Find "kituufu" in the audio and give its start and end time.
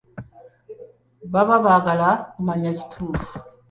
2.77-3.33